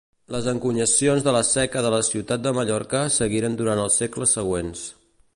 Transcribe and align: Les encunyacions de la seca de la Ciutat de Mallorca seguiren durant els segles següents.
Les 0.35 0.45
encunyacions 0.51 1.25
de 1.25 1.33
la 1.35 1.41
seca 1.49 1.83
de 1.85 1.91
la 1.95 1.99
Ciutat 2.07 2.43
de 2.45 2.53
Mallorca 2.59 3.01
seguiren 3.19 3.57
durant 3.59 3.83
els 3.83 3.99
segles 4.03 4.33
següents. 4.39 4.83